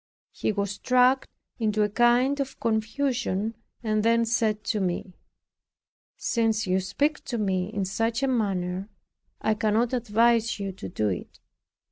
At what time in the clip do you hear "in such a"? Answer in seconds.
7.71-8.27